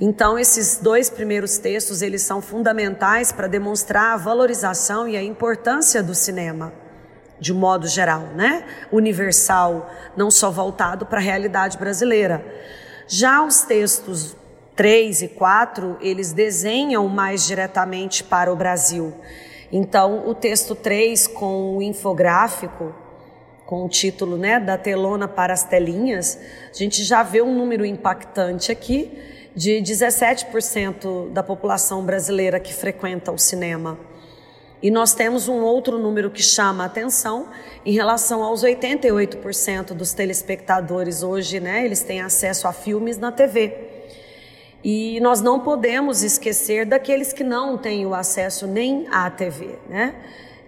Então, 0.00 0.38
esses 0.38 0.78
dois 0.78 1.10
primeiros 1.10 1.58
textos, 1.58 2.02
eles 2.02 2.22
são 2.22 2.40
fundamentais 2.40 3.32
para 3.32 3.46
demonstrar 3.46 4.12
a 4.12 4.16
valorização 4.16 5.08
e 5.08 5.16
a 5.16 5.22
importância 5.22 6.02
do 6.02 6.14
cinema 6.14 6.72
de 7.38 7.52
modo 7.52 7.86
geral, 7.86 8.28
né? 8.34 8.64
Universal, 8.90 9.90
não 10.16 10.30
só 10.30 10.50
voltado 10.50 11.06
para 11.06 11.18
a 11.18 11.22
realidade 11.22 11.76
brasileira. 11.76 12.44
Já 13.06 13.42
os 13.42 13.62
textos 13.62 14.34
3 14.74 15.22
e 15.22 15.28
4, 15.28 15.98
eles 16.00 16.32
desenham 16.32 17.08
mais 17.08 17.46
diretamente 17.46 18.24
para 18.24 18.52
o 18.52 18.56
Brasil. 18.56 19.14
Então, 19.72 20.28
o 20.28 20.34
texto 20.34 20.74
3 20.74 21.26
com 21.26 21.76
o 21.76 21.82
infográfico, 21.82 22.94
com 23.64 23.84
o 23.84 23.88
título, 23.88 24.36
né, 24.36 24.60
da 24.60 24.78
telona 24.78 25.26
para 25.26 25.52
as 25.52 25.64
telinhas, 25.64 26.38
a 26.70 26.76
gente 26.76 27.02
já 27.02 27.22
vê 27.22 27.42
um 27.42 27.52
número 27.52 27.84
impactante 27.84 28.70
aqui 28.70 29.10
de 29.54 29.82
17% 29.82 31.30
da 31.30 31.42
população 31.42 32.04
brasileira 32.04 32.60
que 32.60 32.72
frequenta 32.72 33.32
o 33.32 33.38
cinema. 33.38 33.98
E 34.82 34.90
nós 34.90 35.14
temos 35.14 35.48
um 35.48 35.62
outro 35.62 35.98
número 35.98 36.30
que 36.30 36.42
chama 36.42 36.84
a 36.84 36.86
atenção 36.86 37.48
em 37.84 37.92
relação 37.92 38.44
aos 38.44 38.62
88% 38.62 39.94
dos 39.94 40.12
telespectadores 40.12 41.22
hoje, 41.22 41.58
né? 41.58 41.84
Eles 41.84 42.02
têm 42.02 42.20
acesso 42.20 42.68
a 42.68 42.72
filmes 42.72 43.16
na 43.16 43.32
TV. 43.32 43.95
E 44.88 45.18
nós 45.18 45.40
não 45.40 45.58
podemos 45.58 46.22
esquecer 46.22 46.86
daqueles 46.86 47.32
que 47.32 47.42
não 47.42 47.76
têm 47.76 48.06
o 48.06 48.14
acesso 48.14 48.68
nem 48.68 49.08
à 49.10 49.28
TV, 49.28 49.76
né? 49.88 50.14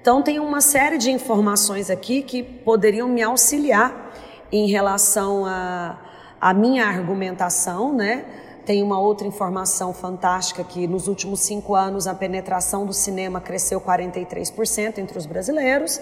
Então 0.02 0.22
tem 0.22 0.40
uma 0.40 0.60
série 0.60 0.98
de 0.98 1.08
informações 1.08 1.88
aqui 1.88 2.22
que 2.22 2.42
poderiam 2.42 3.06
me 3.06 3.22
auxiliar 3.22 4.12
em 4.50 4.66
relação 4.66 5.46
à 5.46 6.00
a, 6.40 6.50
a 6.50 6.52
minha 6.52 6.84
argumentação, 6.84 7.92
né? 7.94 8.24
Tem 8.66 8.82
uma 8.82 8.98
outra 8.98 9.24
informação 9.24 9.94
fantástica 9.94 10.64
que 10.64 10.88
nos 10.88 11.06
últimos 11.06 11.38
cinco 11.38 11.76
anos 11.76 12.08
a 12.08 12.14
penetração 12.14 12.84
do 12.84 12.92
cinema 12.92 13.40
cresceu 13.40 13.80
43% 13.80 14.98
entre 14.98 15.16
os 15.16 15.26
brasileiros, 15.26 16.00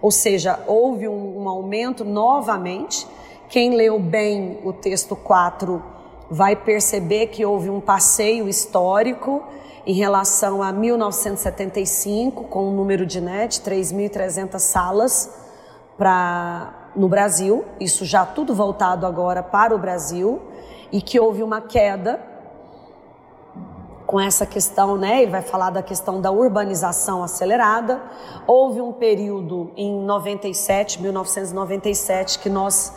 ou 0.00 0.10
seja, 0.10 0.58
houve 0.66 1.06
um, 1.06 1.42
um 1.42 1.46
aumento 1.46 2.06
novamente. 2.06 3.06
Quem 3.50 3.76
leu 3.76 3.98
bem 4.00 4.58
o 4.64 4.72
texto 4.72 5.14
4 5.14 5.99
vai 6.30 6.54
perceber 6.54 7.26
que 7.26 7.44
houve 7.44 7.68
um 7.68 7.80
passeio 7.80 8.48
histórico 8.48 9.42
em 9.84 9.94
relação 9.94 10.62
a 10.62 10.70
1975, 10.72 12.44
com 12.44 12.68
o 12.68 12.70
número 12.70 13.04
de 13.04 13.20
net, 13.20 13.60
3.300 13.60 14.58
salas 14.58 15.30
para 15.98 16.76
no 16.94 17.08
Brasil, 17.08 17.64
isso 17.78 18.04
já 18.04 18.26
tudo 18.26 18.54
voltado 18.54 19.06
agora 19.06 19.42
para 19.42 19.74
o 19.74 19.78
Brasil 19.78 20.42
e 20.90 21.00
que 21.00 21.20
houve 21.20 21.42
uma 21.42 21.60
queda 21.60 22.20
com 24.06 24.18
essa 24.18 24.44
questão, 24.44 24.96
né? 24.96 25.22
Ele 25.22 25.30
vai 25.30 25.42
falar 25.42 25.70
da 25.70 25.82
questão 25.82 26.20
da 26.20 26.32
urbanização 26.32 27.22
acelerada. 27.22 28.02
Houve 28.44 28.80
um 28.80 28.92
período 28.92 29.70
em 29.76 30.02
97, 30.02 31.00
1997, 31.00 32.40
que 32.40 32.50
nós 32.50 32.92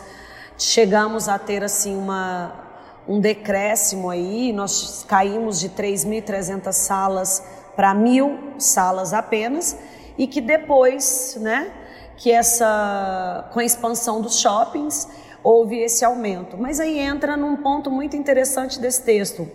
chegamos 0.58 1.28
a 1.28 1.38
ter 1.38 1.62
assim 1.62 1.96
uma 1.96 2.63
um 3.06 3.20
decréscimo 3.20 4.08
aí, 4.08 4.52
nós 4.52 5.04
caímos 5.06 5.60
de 5.60 5.68
3.300 5.68 6.72
salas 6.72 7.42
para 7.76 7.94
mil 7.94 8.38
salas 8.58 9.12
apenas 9.12 9.76
e 10.16 10.26
que 10.26 10.40
depois, 10.40 11.36
né, 11.40 11.70
que 12.16 12.30
essa 12.30 13.48
com 13.52 13.60
a 13.60 13.64
expansão 13.64 14.20
dos 14.20 14.38
shoppings 14.38 15.08
houve 15.42 15.78
esse 15.78 16.04
aumento. 16.04 16.56
Mas 16.56 16.80
aí 16.80 16.98
entra 16.98 17.36
num 17.36 17.56
ponto 17.56 17.90
muito 17.90 18.16
interessante 18.16 18.80
desse 18.80 19.02
texto, 19.02 19.46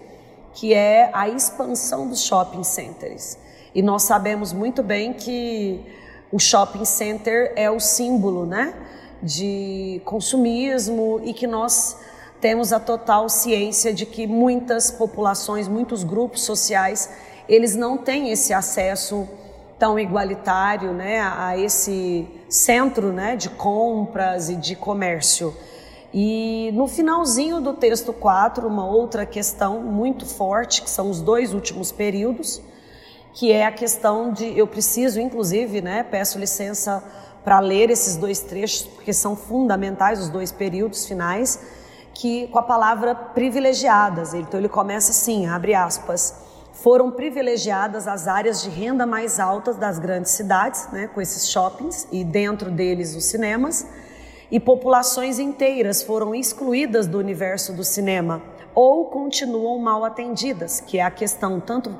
que 0.54 0.74
é 0.74 1.10
a 1.14 1.28
expansão 1.28 2.08
dos 2.08 2.24
shopping 2.24 2.64
centers. 2.64 3.38
E 3.74 3.82
nós 3.82 4.04
sabemos 4.04 4.52
muito 4.54 4.84
bem 4.84 5.14
que 5.14 5.84
o 6.32 6.38
shopping 6.38 6.86
center 6.86 7.54
é 7.56 7.72
o 7.72 7.80
símbolo, 7.80 8.46
né, 8.46 8.74
de 9.24 10.02
consumismo 10.06 11.20
e 11.24 11.34
que 11.34 11.48
nós 11.48 11.98
temos 12.40 12.72
a 12.72 12.80
total 12.80 13.28
ciência 13.30 13.94
de 13.94 14.06
que 14.06 14.26
muitas 14.26 14.90
populações, 14.90 15.68
muitos 15.68 16.04
grupos 16.04 16.44
sociais, 16.44 17.10
eles 17.48 17.76
não 17.76 17.98
têm 17.98 18.32
esse 18.32 18.54
acesso 18.54 19.28
tão 19.78 19.98
igualitário, 19.98 20.94
né, 20.94 21.22
a 21.22 21.58
esse 21.58 22.28
centro, 22.50 23.14
né, 23.14 23.36
de 23.36 23.50
compras 23.50 24.50
e 24.50 24.56
de 24.56 24.76
comércio. 24.76 25.56
E 26.14 26.72
no 26.74 26.88
finalzinho 26.88 27.62
do 27.62 27.74
texto 27.74 28.12
4, 28.12 28.68
uma 28.68 28.86
outra 28.86 29.26
questão 29.26 29.82
muito 29.82 30.26
forte, 30.26 30.82
que 30.82 30.90
são 30.90 31.10
os 31.10 31.22
dois 31.22 31.54
últimos 31.54 31.92
períodos, 31.92 32.62
que 33.34 33.52
é 33.52 33.66
a 33.66 33.72
questão 33.72 34.34
de 34.34 34.58
eu 34.58 34.68
preciso 34.68 35.20
inclusive, 35.20 35.82
né, 35.82 36.04
peço 36.04 36.38
licença 36.38 37.04
para 37.44 37.60
ler 37.60 37.90
esses 37.90 38.18
dois 38.18 38.42
trechos, 38.42 38.84
porque 38.84 39.14
são 39.14 39.36
fundamentais 39.36 40.20
os 40.20 40.30
dois 40.30 40.52
períodos 40.52 41.06
finais, 41.06 41.60
que 42.20 42.48
com 42.48 42.60
a 42.60 42.64
palavra 42.64 43.16
privilegiadas. 43.16 44.34
Então 44.34 44.60
ele 44.60 44.68
começa 44.68 45.12
assim, 45.12 45.48
abre 45.48 45.74
aspas, 45.74 46.36
foram 46.74 47.10
privilegiadas 47.10 48.10
as 48.10 48.28
áreas 48.28 48.62
de 48.62 48.70
renda 48.70 49.06
mais 49.06 49.40
altas 49.40 49.78
das 49.78 49.98
grandes 50.00 50.32
cidades, 50.34 50.90
né, 50.92 51.10
com 51.14 51.22
esses 51.22 51.50
shoppings 51.50 52.10
e 52.12 52.26
dentro 52.26 52.70
deles 52.70 53.16
os 53.16 53.24
cinemas 53.24 53.88
e 54.52 54.60
populações 54.60 55.40
inteiras 55.40 56.04
foram 56.04 56.36
excluídas 56.36 57.08
do 57.08 57.18
universo 57.18 57.72
do 57.72 57.86
cinema 57.86 58.42
ou 58.76 59.06
continuam 59.06 59.80
mal 59.80 60.04
atendidas, 60.04 60.82
que 60.82 61.00
é 61.00 61.04
a 61.04 61.12
questão 61.12 61.58
tanto 61.62 61.98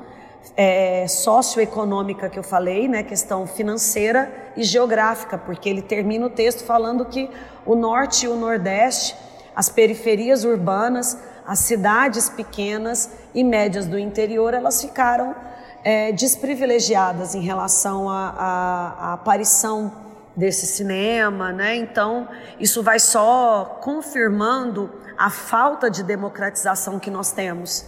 é, 0.54 1.06
socioeconômica 1.08 2.28
que 2.28 2.38
eu 2.38 2.42
falei, 2.42 2.88
né, 2.88 3.02
questão 3.02 3.46
financeira 3.46 4.52
e 4.54 4.64
geográfica, 4.64 5.38
porque 5.38 5.66
ele 5.66 5.80
termina 5.80 6.26
o 6.26 6.30
texto 6.30 6.62
falando 6.62 7.06
que 7.06 7.30
o 7.64 7.74
norte 7.74 8.26
e 8.26 8.28
o 8.28 8.36
nordeste, 8.36 9.16
as 9.54 9.68
periferias 9.68 10.44
urbanas, 10.44 11.18
as 11.46 11.60
cidades 11.60 12.28
pequenas 12.28 13.10
e 13.34 13.42
médias 13.42 13.86
do 13.86 13.98
interior, 13.98 14.54
elas 14.54 14.80
ficaram 14.80 15.34
é, 15.82 16.12
desprivilegiadas 16.12 17.34
em 17.34 17.40
relação 17.40 18.08
à 18.08 19.14
aparição 19.14 19.92
desse 20.36 20.66
cinema, 20.66 21.52
né? 21.52 21.76
Então, 21.76 22.28
isso 22.58 22.82
vai 22.82 22.98
só 22.98 23.78
confirmando 23.82 24.90
a 25.18 25.28
falta 25.28 25.90
de 25.90 26.02
democratização 26.02 26.98
que 26.98 27.10
nós 27.10 27.32
temos. 27.32 27.84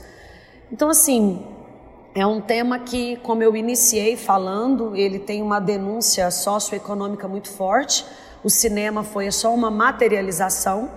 Então, 0.70 0.90
assim, 0.90 1.46
é 2.14 2.26
um 2.26 2.40
tema 2.40 2.78
que, 2.78 3.16
como 3.18 3.42
eu 3.42 3.56
iniciei 3.56 4.16
falando, 4.16 4.94
ele 4.94 5.18
tem 5.18 5.40
uma 5.40 5.60
denúncia 5.60 6.30
socioeconômica 6.30 7.26
muito 7.26 7.48
forte. 7.50 8.04
O 8.44 8.50
cinema 8.50 9.02
foi 9.02 9.30
só 9.30 9.54
uma 9.54 9.70
materialização 9.70 10.90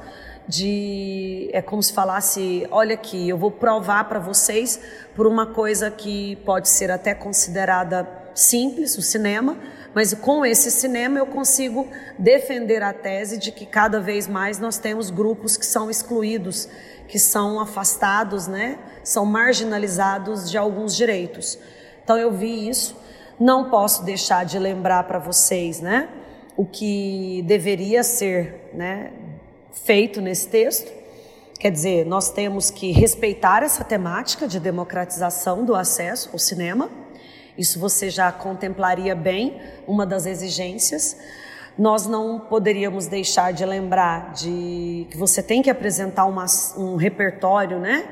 de 0.47 1.49
é 1.51 1.61
como 1.61 1.81
se 1.81 1.93
falasse, 1.93 2.67
olha 2.69 2.93
aqui, 2.93 3.27
eu 3.29 3.37
vou 3.37 3.51
provar 3.51 4.07
para 4.07 4.19
vocês 4.19 4.79
por 5.15 5.25
uma 5.25 5.47
coisa 5.47 5.89
que 5.89 6.35
pode 6.37 6.69
ser 6.69 6.91
até 6.91 7.13
considerada 7.13 8.07
simples, 8.33 8.97
o 8.97 9.01
cinema, 9.01 9.57
mas 9.93 10.13
com 10.13 10.45
esse 10.45 10.69
cinema 10.69 11.17
eu 11.17 11.25
consigo 11.25 11.87
defender 12.19 12.83
a 12.83 12.93
tese 12.93 13.37
de 13.37 13.51
que 13.51 13.65
cada 13.65 13.99
vez 13.99 14.27
mais 14.27 14.59
nós 14.59 14.77
temos 14.77 15.09
grupos 15.09 15.55
que 15.55 15.65
são 15.65 15.89
excluídos, 15.89 16.67
que 17.07 17.17
são 17.17 17.59
afastados, 17.59 18.45
né? 18.45 18.77
São 19.03 19.25
marginalizados 19.25 20.51
de 20.51 20.57
alguns 20.57 20.95
direitos. 20.95 21.57
Então 22.03 22.17
eu 22.17 22.31
vi 22.31 22.67
isso, 22.67 22.97
não 23.39 23.69
posso 23.69 24.03
deixar 24.03 24.45
de 24.45 24.59
lembrar 24.59 25.03
para 25.03 25.17
vocês, 25.17 25.79
né? 25.79 26.09
O 26.57 26.65
que 26.65 27.41
deveria 27.47 28.03
ser, 28.03 28.69
né? 28.73 29.11
Feito 29.83 30.21
nesse 30.21 30.47
texto 30.47 31.05
Quer 31.59 31.71
dizer, 31.71 32.05
nós 32.05 32.29
temos 32.29 32.69
que 32.69 32.91
respeitar 32.91 33.63
essa 33.63 33.83
temática 33.83 34.47
de 34.47 34.59
democratização 34.59 35.63
do 35.63 35.73
acesso 35.73 36.29
ao 36.33 36.37
cinema. 36.37 36.89
Isso 37.57 37.79
você 37.79 38.09
já 38.09 38.31
contemplaria 38.31 39.15
bem, 39.15 39.59
uma 39.87 40.05
das 40.05 40.25
exigências. 40.25 41.17
Nós 41.77 42.05
não 42.05 42.39
poderíamos 42.39 43.07
deixar 43.07 43.53
de 43.53 43.65
lembrar 43.65 44.33
de 44.33 45.07
que 45.09 45.17
você 45.17 45.41
tem 45.41 45.61
que 45.61 45.69
apresentar 45.69 46.25
uma, 46.25 46.45
um 46.77 46.97
repertório, 46.97 47.79
né? 47.79 48.05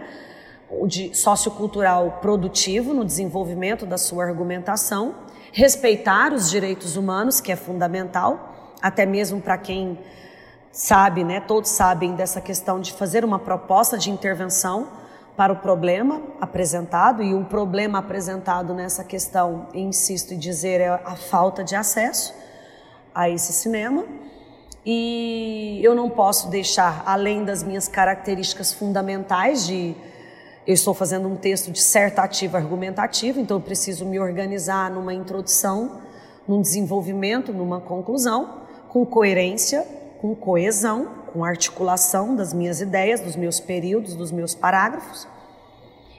de 0.87 1.15
sociocultural 1.15 2.19
produtivo 2.19 2.93
no 2.93 3.05
desenvolvimento 3.05 3.85
da 3.85 3.97
sua 3.97 4.23
argumentação, 4.23 5.13
respeitar 5.51 6.33
os 6.33 6.49
direitos 6.49 6.97
humanos, 6.97 7.39
que 7.39 7.51
é 7.51 7.55
fundamental, 7.55 8.73
até 8.81 9.05
mesmo 9.05 9.39
para 9.39 9.57
quem 9.59 9.99
sabe, 10.73 11.23
né, 11.23 11.39
todos 11.39 11.69
sabem 11.69 12.15
dessa 12.15 12.41
questão 12.41 12.81
de 12.81 12.91
fazer 12.93 13.23
uma 13.23 13.37
proposta 13.37 13.95
de 13.95 14.09
intervenção 14.09 14.87
para 15.37 15.53
o 15.53 15.57
problema 15.57 16.21
apresentado, 16.41 17.21
e 17.21 17.33
o 17.33 17.45
problema 17.45 17.99
apresentado 17.99 18.73
nessa 18.73 19.03
questão, 19.03 19.67
insisto 19.73 20.33
em 20.33 20.37
dizer, 20.37 20.81
é 20.81 20.89
a 20.89 21.15
falta 21.15 21.63
de 21.63 21.75
acesso 21.75 22.33
a 23.13 23.29
esse 23.29 23.53
cinema. 23.53 24.03
E 24.85 25.79
eu 25.81 25.95
não 25.95 26.09
posso 26.09 26.49
deixar, 26.49 27.03
além 27.05 27.45
das 27.45 27.63
minhas 27.63 27.87
características 27.87 28.73
fundamentais 28.73 29.65
de 29.65 29.95
eu 30.65 30.73
estou 30.73 30.93
fazendo 30.93 31.27
um 31.27 31.35
texto 31.35 31.71
dissertativo 31.71 32.57
argumentativo, 32.57 33.39
então 33.39 33.57
eu 33.57 33.61
preciso 33.61 34.05
me 34.05 34.19
organizar 34.19 34.89
numa 34.89 35.13
introdução, 35.13 35.99
num 36.47 36.61
desenvolvimento, 36.61 37.51
numa 37.51 37.79
conclusão, 37.81 38.61
com 38.87 39.05
coerência, 39.05 39.85
com 40.23 40.33
coesão, 40.33 41.09
com 41.33 41.43
articulação 41.43 42.33
das 42.33 42.53
minhas 42.53 42.79
ideias, 42.79 43.19
dos 43.19 43.35
meus 43.35 43.59
períodos, 43.59 44.15
dos 44.15 44.31
meus 44.31 44.55
parágrafos. 44.55 45.27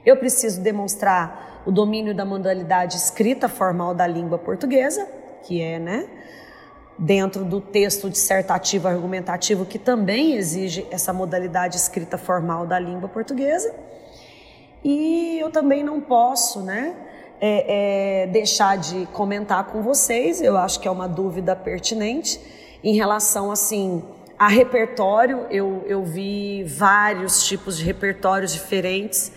Eu 0.05 0.19
preciso 0.19 0.61
demonstrar 0.61 1.63
o 1.65 1.73
domínio 1.73 2.15
da 2.15 2.23
modalidade 2.23 2.99
escrita 2.99 3.49
formal 3.49 3.95
da 3.95 4.07
língua 4.07 4.37
portuguesa, 4.37 5.09
que 5.43 5.63
é, 5.63 5.79
né, 5.79 6.07
dentro 6.99 7.47
do 7.47 7.63
texto 7.63 8.11
dissertativo 8.11 8.89
argumentativo, 8.89 9.65
que 9.65 9.79
também 9.79 10.35
exige 10.35 10.87
essa 10.91 11.11
modalidade 11.11 11.79
escrita 11.79 12.19
formal 12.19 12.67
da 12.67 12.79
língua 12.79 13.09
portuguesa. 13.09 13.75
E 14.85 15.39
eu 15.41 15.51
também 15.51 15.83
não 15.83 15.99
posso, 15.99 16.61
né, 16.61 16.95
é, 17.41 18.25
é, 18.25 18.27
deixar 18.27 18.77
de 18.77 19.07
comentar 19.15 19.65
com 19.65 19.81
vocês, 19.81 20.43
eu 20.43 20.59
acho 20.59 20.79
que 20.79 20.87
é 20.87 20.91
uma 20.91 21.09
dúvida 21.09 21.57
pertinente, 21.57 22.39
em 22.85 22.95
relação, 22.95 23.51
assim, 23.51 24.05
a 24.39 24.47
repertório. 24.47 25.47
Eu, 25.51 25.83
eu 25.87 26.05
vi 26.05 26.63
vários 26.65 27.43
tipos 27.45 27.79
de 27.79 27.85
repertórios 27.85 28.53
diferentes, 28.53 29.33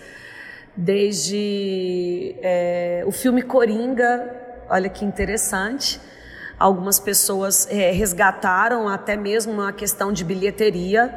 desde 0.76 2.36
é, 2.42 3.02
o 3.06 3.10
filme 3.10 3.42
Coringa, 3.42 4.30
olha 4.68 4.88
que 4.90 5.04
interessante, 5.04 5.98
algumas 6.58 7.00
pessoas 7.00 7.66
é, 7.70 7.90
resgataram 7.90 8.86
até 8.86 9.16
mesmo 9.16 9.62
a 9.62 9.72
questão 9.72 10.12
de 10.12 10.24
bilheteria 10.24 11.12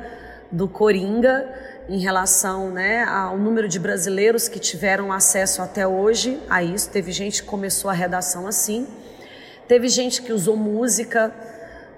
do 0.49 0.67
Coringa, 0.69 1.47
em 1.89 1.99
relação 1.99 2.71
né, 2.71 3.03
ao 3.03 3.37
número 3.37 3.67
de 3.67 3.77
brasileiros 3.77 4.47
que 4.47 4.59
tiveram 4.59 5.11
acesso 5.11 5.61
até 5.61 5.85
hoje 5.85 6.41
a 6.49 6.63
isso. 6.63 6.89
Teve 6.89 7.11
gente 7.11 7.41
que 7.41 7.47
começou 7.49 7.89
a 7.89 7.93
redação 7.93 8.47
assim, 8.47 8.87
teve 9.67 9.89
gente 9.89 10.21
que 10.21 10.31
usou 10.31 10.55
música. 10.55 11.33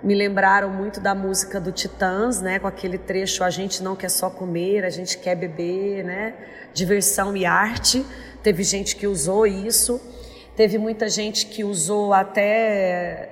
Me 0.04 0.14
lembraram 0.14 0.70
muito 0.70 1.00
da 1.00 1.16
música 1.16 1.62
do 1.62 1.72
Titãs, 1.72 2.42
né, 2.42 2.60
com 2.60 2.68
aquele 2.68 2.98
trecho 2.98 3.42
a 3.42 3.50
gente 3.50 3.82
não 3.82 3.96
quer 3.96 4.10
só 4.10 4.30
comer, 4.30 4.84
a 4.84 4.90
gente 4.90 5.18
quer 5.18 5.34
beber, 5.34 6.04
né, 6.04 6.34
diversão 6.74 7.38
e 7.38 7.46
arte. 7.46 8.06
Teve 8.44 8.64
gente 8.64 8.98
que 8.98 9.08
usou 9.08 9.48
isso. 9.48 10.02
Teve 10.58 10.78
muita 10.78 11.08
gente 11.08 11.46
que 11.46 11.64
usou 11.64 12.14
até 12.14 13.30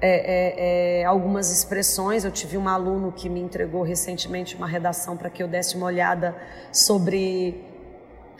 é, 0.00 0.08
é, 0.08 1.00
é, 1.00 1.04
algumas 1.04 1.52
expressões. 1.52 2.24
Eu 2.24 2.30
tive 2.30 2.56
um 2.56 2.68
aluno 2.68 3.12
que 3.12 3.28
me 3.28 3.40
entregou 3.40 3.82
recentemente 3.82 4.56
uma 4.56 4.66
redação 4.66 5.16
para 5.18 5.28
que 5.28 5.42
eu 5.42 5.46
desse 5.46 5.76
uma 5.76 5.86
olhada 5.86 6.34
sobre 6.72 7.62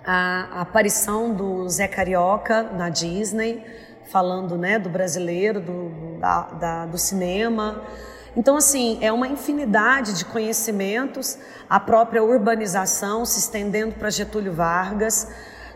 a, 0.05 0.59
a, 0.59 0.61
aparição 0.63 1.35
do 1.35 1.69
Zé 1.69 1.87
Carioca 1.87 2.63
na 2.63 2.89
Disney, 2.89 3.65
falando 4.07 4.57
né, 4.57 4.79
do 4.79 4.89
brasileiro, 4.89 5.61
do, 5.61 6.19
da, 6.19 6.41
da, 6.43 6.87
do 6.87 6.99
cinema. 6.99 7.83
Então, 8.37 8.57
assim, 8.57 8.99
é 9.01 9.13
uma 9.13 9.29
infinidade 9.29 10.15
de 10.15 10.25
conhecimentos, 10.25 11.39
a 11.71 11.79
própria 11.79 12.23
urbanização 12.23 13.25
se 13.25 13.39
estendendo 13.39 13.95
para 13.95 14.11
Getúlio 14.11 14.53
Vargas. 14.53 15.29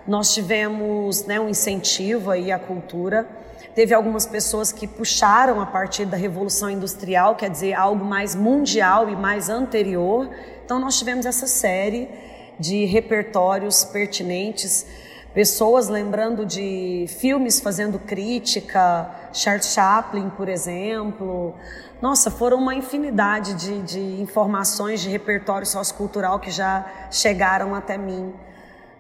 Nós 0.06 0.34
tivemos 0.34 1.24
né, 1.24 1.38
um 1.38 1.48
incentivo 1.48 2.30
aí 2.30 2.50
à 2.50 2.58
cultura. 2.58 3.28
Teve 3.74 3.94
algumas 3.94 4.26
pessoas 4.26 4.72
que 4.72 4.88
puxaram 4.88 5.60
a 5.60 5.66
partir 5.66 6.04
da 6.04 6.16
Revolução 6.16 6.68
Industrial, 6.68 7.36
quer 7.36 7.48
dizer, 7.48 7.74
algo 7.74 8.04
mais 8.04 8.34
mundial 8.34 9.08
e 9.08 9.14
mais 9.14 9.48
anterior. 9.48 10.28
Então, 10.64 10.80
nós 10.80 10.98
tivemos 10.98 11.26
essa 11.26 11.46
série 11.46 12.08
de 12.58 12.84
repertórios 12.86 13.84
pertinentes, 13.84 14.84
pessoas 15.34 15.88
lembrando 15.88 16.44
de 16.44 17.06
filmes 17.08 17.60
fazendo 17.60 17.98
crítica, 17.98 19.10
Charles 19.32 19.72
Chaplin, 19.72 20.30
por 20.30 20.48
exemplo. 20.48 21.54
Nossa, 22.00 22.30
foram 22.30 22.58
uma 22.58 22.74
infinidade 22.74 23.54
de, 23.54 23.82
de 23.82 24.20
informações 24.20 25.00
de 25.00 25.08
repertório 25.08 25.66
sociocultural 25.66 26.38
que 26.38 26.50
já 26.50 26.86
chegaram 27.10 27.74
até 27.74 27.98
mim 27.98 28.32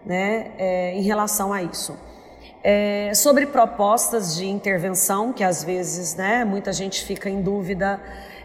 né, 0.04 0.52
é, 0.58 0.94
em 0.94 1.02
relação 1.02 1.52
a 1.52 1.62
isso. 1.62 1.96
É, 2.62 3.12
sobre 3.14 3.46
propostas 3.46 4.36
de 4.36 4.46
intervenção, 4.46 5.32
que 5.32 5.44
às 5.44 5.62
vezes 5.62 6.16
né, 6.16 6.44
muita 6.44 6.72
gente 6.72 7.04
fica 7.04 7.30
em 7.30 7.40
dúvida, 7.40 8.00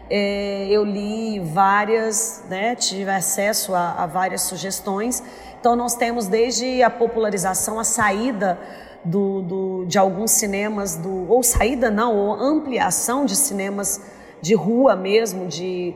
é, 0.08 0.68
eu 0.70 0.84
li 0.84 1.40
várias, 1.40 2.44
né, 2.48 2.74
tive 2.74 3.10
acesso 3.10 3.74
a, 3.74 3.92
a, 3.92 4.06
várias 4.06 4.42
sugestões. 4.42 5.22
Então, 5.64 5.74
nós 5.74 5.94
temos 5.94 6.26
desde 6.26 6.82
a 6.82 6.90
popularização, 6.90 7.80
a 7.80 7.84
saída 7.84 8.58
do, 9.02 9.40
do, 9.40 9.84
de 9.86 9.98
alguns 9.98 10.32
cinemas, 10.32 10.94
do, 10.94 11.26
ou 11.26 11.42
saída 11.42 11.90
não, 11.90 12.14
ou 12.14 12.34
ampliação 12.34 13.24
de 13.24 13.34
cinemas 13.34 13.98
de 14.42 14.54
rua 14.54 14.94
mesmo, 14.94 15.46
de 15.46 15.94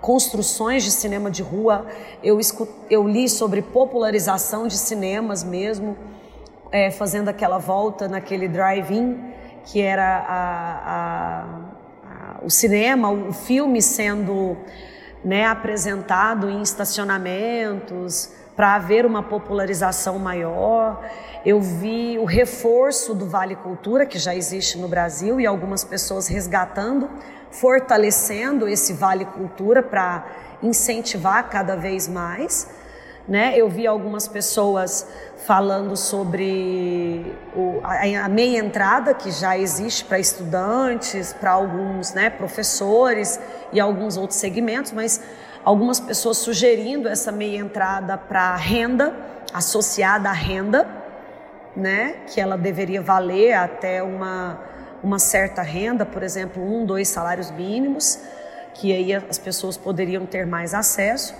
construções 0.00 0.84
de 0.84 0.90
cinema 0.90 1.30
de 1.30 1.42
rua. 1.42 1.86
Eu, 2.22 2.40
escut, 2.40 2.72
eu 2.88 3.06
li 3.06 3.28
sobre 3.28 3.60
popularização 3.60 4.66
de 4.66 4.78
cinemas 4.78 5.44
mesmo 5.44 5.98
é, 6.72 6.90
fazendo 6.90 7.28
aquela 7.28 7.58
volta 7.58 8.08
naquele 8.08 8.48
drive-in, 8.48 9.22
que 9.66 9.82
era 9.82 10.16
a, 10.16 10.80
a, 10.94 11.44
a, 12.04 12.40
o 12.42 12.48
cinema, 12.48 13.10
o 13.10 13.34
filme 13.34 13.82
sendo 13.82 14.56
né, 15.22 15.44
apresentado 15.44 16.48
em 16.48 16.62
estacionamentos 16.62 18.39
para 18.60 18.74
haver 18.74 19.06
uma 19.06 19.22
popularização 19.22 20.18
maior. 20.18 21.02
Eu 21.46 21.62
vi 21.62 22.18
o 22.18 22.26
reforço 22.26 23.14
do 23.14 23.24
Vale 23.24 23.56
Cultura, 23.56 24.04
que 24.04 24.18
já 24.18 24.34
existe 24.34 24.76
no 24.76 24.86
Brasil, 24.86 25.40
e 25.40 25.46
algumas 25.46 25.82
pessoas 25.82 26.28
resgatando, 26.28 27.08
fortalecendo 27.50 28.68
esse 28.68 28.92
Vale 28.92 29.24
Cultura 29.24 29.82
para 29.82 30.26
incentivar 30.62 31.48
cada 31.48 31.74
vez 31.74 32.06
mais. 32.06 32.68
Né? 33.26 33.54
Eu 33.56 33.70
vi 33.70 33.86
algumas 33.86 34.28
pessoas 34.28 35.06
falando 35.46 35.96
sobre 35.96 37.34
o, 37.56 37.80
a, 37.82 38.26
a, 38.26 38.28
meia 38.28 38.58
entrada 38.58 39.14
que 39.14 39.30
já 39.30 39.56
existe 39.56 40.04
para 40.04 40.18
estudantes, 40.18 41.32
para 41.32 41.52
alguns 41.52 42.12
né, 42.12 42.28
professores 42.28 43.40
e 43.72 43.80
alguns 43.80 44.18
outros 44.18 44.38
segmentos, 44.38 44.92
mas 44.92 45.18
algumas 45.64 46.00
pessoas 46.00 46.38
sugerindo 46.38 47.08
essa 47.08 47.30
meia 47.30 47.58
entrada 47.58 48.16
para 48.16 48.54
renda, 48.56 49.14
associada 49.52 50.28
à 50.28 50.32
renda, 50.32 50.88
né, 51.76 52.16
que 52.26 52.40
ela 52.40 52.56
deveria 52.56 53.00
valer 53.00 53.52
até 53.52 54.02
uma, 54.02 54.60
uma 55.02 55.18
certa 55.18 55.62
renda, 55.62 56.04
por 56.04 56.22
exemplo, 56.22 56.62
um, 56.62 56.84
dois 56.84 57.08
salários 57.08 57.50
mínimos, 57.50 58.18
que 58.74 58.92
aí 58.92 59.12
as 59.12 59.38
pessoas 59.38 59.76
poderiam 59.76 60.26
ter 60.26 60.46
mais 60.46 60.74
acesso. 60.74 61.34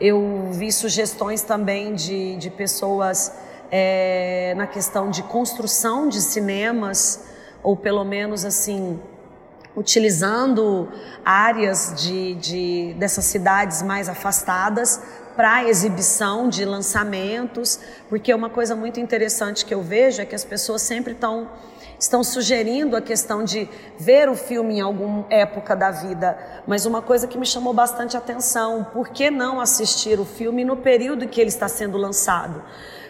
Eu 0.00 0.50
vi 0.52 0.70
sugestões 0.72 1.42
também 1.42 1.94
de, 1.94 2.36
de 2.36 2.50
pessoas 2.50 3.32
é, 3.70 4.54
na 4.56 4.66
questão 4.66 5.10
de 5.10 5.22
construção 5.22 6.08
de 6.08 6.20
cinemas, 6.20 7.24
ou 7.62 7.76
pelo 7.76 8.04
menos 8.04 8.44
assim, 8.44 9.00
utilizando 9.76 10.88
áreas 11.24 11.92
de, 11.96 12.34
de 12.36 12.94
dessas 12.98 13.26
cidades 13.26 13.82
mais 13.82 14.08
afastadas 14.08 15.00
para 15.36 15.68
exibição 15.68 16.48
de 16.48 16.64
lançamentos, 16.64 17.78
porque 18.08 18.32
uma 18.32 18.48
coisa 18.48 18.74
muito 18.74 18.98
interessante 18.98 19.66
que 19.66 19.74
eu 19.74 19.82
vejo 19.82 20.22
é 20.22 20.24
que 20.24 20.34
as 20.34 20.44
pessoas 20.44 20.80
sempre 20.82 21.12
estão 21.12 21.48
estão 21.98 22.22
sugerindo 22.22 22.94
a 22.94 23.00
questão 23.00 23.42
de 23.42 23.66
ver 23.98 24.28
o 24.28 24.34
filme 24.34 24.74
em 24.74 24.80
alguma 24.82 25.24
época 25.30 25.74
da 25.74 25.90
vida, 25.90 26.38
mas 26.66 26.84
uma 26.84 27.00
coisa 27.00 27.26
que 27.26 27.38
me 27.38 27.46
chamou 27.46 27.72
bastante 27.72 28.16
atenção, 28.16 28.86
por 28.92 29.08
que 29.08 29.30
não 29.30 29.58
assistir 29.60 30.20
o 30.20 30.24
filme 30.26 30.62
no 30.62 30.76
período 30.76 31.26
que 31.26 31.40
ele 31.40 31.48
está 31.48 31.68
sendo 31.68 31.96
lançado? 31.96 32.62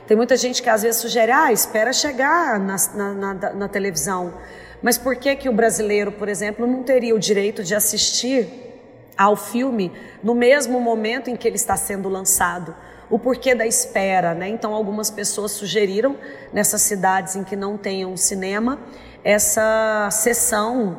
Tem 0.06 0.16
muita 0.16 0.36
gente 0.36 0.62
que 0.62 0.70
às 0.70 0.82
vezes 0.82 1.00
sugere, 1.00 1.32
ah, 1.32 1.52
espera 1.52 1.92
chegar 1.92 2.60
na, 2.60 2.76
na, 2.94 3.14
na, 3.14 3.52
na 3.54 3.68
televisão. 3.68 4.34
Mas 4.82 4.98
por 4.98 5.16
que 5.16 5.34
que 5.36 5.48
o 5.48 5.52
brasileiro, 5.52 6.12
por 6.12 6.28
exemplo, 6.28 6.66
não 6.66 6.82
teria 6.82 7.14
o 7.14 7.18
direito 7.18 7.62
de 7.62 7.74
assistir 7.74 8.48
ao 9.16 9.36
filme 9.36 9.92
no 10.22 10.34
mesmo 10.34 10.80
momento 10.80 11.30
em 11.30 11.36
que 11.36 11.48
ele 11.48 11.56
está 11.56 11.76
sendo 11.76 12.08
lançado? 12.08 12.74
o 13.08 13.18
porquê 13.18 13.54
da 13.54 13.66
espera, 13.66 14.34
né? 14.34 14.48
Então 14.48 14.74
algumas 14.74 15.10
pessoas 15.10 15.52
sugeriram 15.52 16.16
nessas 16.52 16.82
cidades 16.82 17.36
em 17.36 17.44
que 17.44 17.54
não 17.54 17.76
tenham 17.76 18.16
cinema 18.16 18.80
essa 19.22 20.08
sessão, 20.10 20.98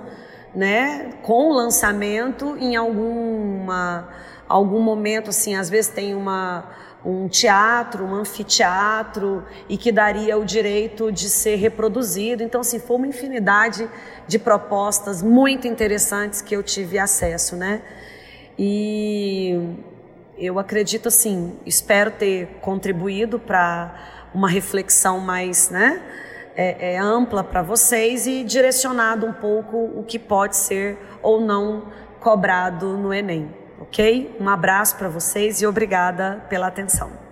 né, 0.54 1.14
com 1.24 1.52
lançamento 1.52 2.58
em 2.60 2.76
alguma 2.76 4.10
algum 4.50 4.82
momento 4.82 5.30
assim, 5.30 5.56
às 5.56 5.70
vezes 5.70 5.92
tem 5.92 6.16
uma 6.16 6.70
um 7.10 7.30
teatro, 7.30 8.04
um 8.04 8.14
anfiteatro 8.16 9.46
e 9.70 9.78
que 9.78 9.94
daria 9.94 10.38
o 10.38 10.44
direito 10.44 11.10
de 11.10 11.30
ser 11.30 11.56
reproduzido. 11.56 12.44
Então, 12.44 12.60
assim, 12.60 12.80
foi 12.80 12.98
uma 12.98 13.08
infinidade 13.08 13.90
de 14.28 14.38
propostas 14.38 15.24
muito 15.24 15.68
interessantes 15.68 16.42
que 16.42 16.54
eu 16.54 16.62
tive 16.62 17.00
acesso, 17.00 17.56
né? 17.56 17.82
E 18.60 19.78
eu 20.38 20.60
acredito 20.60 21.08
assim, 21.08 21.58
espero 21.66 22.12
ter 22.12 22.48
contribuído 22.60 23.40
para 23.40 24.30
uma 24.34 24.50
reflexão 24.50 25.20
mais 25.20 25.70
né, 25.70 26.02
é, 26.56 26.96
é 26.96 26.98
ampla 26.98 27.44
para 27.44 27.62
vocês 27.62 28.28
e 28.28 28.44
direcionado 28.44 29.26
um 29.26 29.34
pouco 29.34 29.78
o 29.78 30.04
que 30.04 30.20
pode 30.20 30.58
ser 30.58 30.98
ou 31.22 31.40
não 31.40 31.86
cobrado 32.20 32.98
no 32.98 33.14
Enem, 33.14 33.54
ok? 33.80 34.36
Um 34.40 34.50
abraço 34.50 34.96
para 34.96 35.10
vocês 35.10 35.62
e 35.62 35.68
obrigada 35.68 36.46
pela 36.50 36.68
atenção. 36.68 37.27